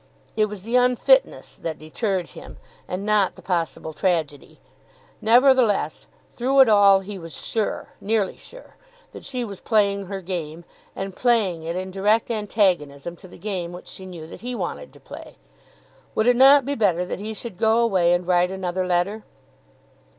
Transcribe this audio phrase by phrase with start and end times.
[0.35, 2.57] It was the unfitness that deterred him
[2.87, 4.59] and not the possible tragedy.
[5.21, 8.77] Nevertheless, through it all, he was sure, nearly sure,
[9.11, 13.73] that she was playing her game, and playing it in direct antagonism to the game
[13.73, 15.35] which she knew that he wanted to play.
[16.15, 19.23] Would it not be better that he should go away and write another letter?